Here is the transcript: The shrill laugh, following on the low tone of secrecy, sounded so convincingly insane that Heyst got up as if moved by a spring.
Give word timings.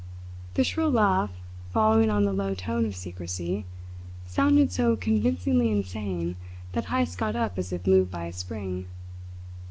The 0.55 0.63
shrill 0.63 0.89
laugh, 0.89 1.29
following 1.71 2.09
on 2.09 2.25
the 2.25 2.33
low 2.33 2.55
tone 2.55 2.87
of 2.87 2.95
secrecy, 2.95 3.65
sounded 4.25 4.71
so 4.71 4.95
convincingly 4.95 5.69
insane 5.69 6.37
that 6.71 6.85
Heyst 6.85 7.19
got 7.19 7.35
up 7.35 7.59
as 7.59 7.71
if 7.71 7.85
moved 7.85 8.09
by 8.09 8.25
a 8.25 8.33
spring. 8.33 8.87